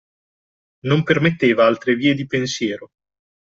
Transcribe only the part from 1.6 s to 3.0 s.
altre vie di pensiero.